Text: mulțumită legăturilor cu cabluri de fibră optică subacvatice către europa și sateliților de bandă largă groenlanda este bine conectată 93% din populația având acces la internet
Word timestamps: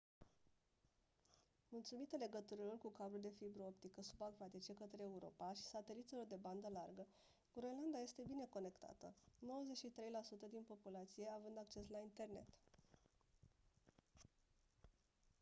mulțumită 1.69 2.17
legăturilor 2.17 2.77
cu 2.77 2.89
cabluri 2.97 3.21
de 3.21 3.33
fibră 3.39 3.63
optică 3.63 4.01
subacvatice 4.09 4.73
către 4.73 5.01
europa 5.11 5.53
și 5.53 5.61
sateliților 5.73 6.25
de 6.29 6.35
bandă 6.45 6.67
largă 6.79 7.07
groenlanda 7.53 7.97
este 8.03 8.21
bine 8.31 8.45
conectată 8.49 9.07
93% 10.47 10.49
din 10.49 10.63
populația 10.67 11.27
având 11.37 11.57
acces 11.57 11.89
la 11.89 11.97
internet 12.09 12.47